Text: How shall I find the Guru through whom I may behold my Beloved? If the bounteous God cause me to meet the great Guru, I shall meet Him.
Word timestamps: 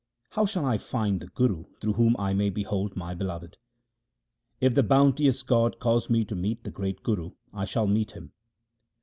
How 0.31 0.47
shall 0.47 0.65
I 0.65 0.79
find 0.79 1.19
the 1.19 1.27
Guru 1.27 1.65
through 1.79 1.93
whom 1.93 2.15
I 2.17 2.33
may 2.33 2.49
behold 2.49 2.95
my 2.95 3.13
Beloved? 3.13 3.57
If 4.59 4.73
the 4.73 4.81
bounteous 4.81 5.43
God 5.43 5.77
cause 5.77 6.09
me 6.09 6.25
to 6.25 6.35
meet 6.35 6.63
the 6.63 6.71
great 6.71 7.03
Guru, 7.03 7.33
I 7.53 7.65
shall 7.65 7.85
meet 7.85 8.13
Him. 8.13 8.31